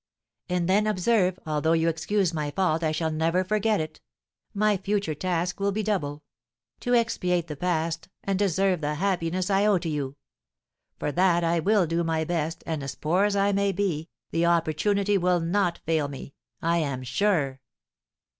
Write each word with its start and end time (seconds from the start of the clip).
"And 0.49 0.67
then, 0.67 0.87
observe, 0.87 1.37
although 1.45 1.73
you 1.73 1.87
excuse 1.87 2.33
my 2.33 2.49
fault 2.49 2.81
I 2.81 2.91
shall 2.91 3.11
never 3.11 3.43
forget 3.43 3.79
it. 3.79 4.01
My 4.51 4.75
future 4.75 5.13
task 5.13 5.59
will 5.59 5.71
be 5.71 5.83
double: 5.83 6.23
to 6.79 6.95
expiate 6.95 7.45
the 7.45 7.55
past 7.55 8.09
and 8.23 8.39
deserve 8.39 8.81
the 8.81 8.95
happiness 8.95 9.51
I 9.51 9.67
owe 9.67 9.77
to 9.77 9.87
you. 9.89 10.15
For 10.97 11.11
that 11.11 11.43
I 11.43 11.59
will 11.59 11.85
do 11.85 12.03
my 12.03 12.23
best, 12.23 12.63
and, 12.65 12.81
as 12.81 12.95
poor 12.95 13.25
as 13.25 13.35
I 13.35 13.51
may 13.51 13.71
be, 13.71 14.09
the 14.31 14.47
opportunity 14.47 15.19
will 15.19 15.39
not 15.39 15.77
fail 15.85 16.07
me, 16.07 16.33
I 16.63 16.77
am 16.79 17.03
sure." 17.03 17.61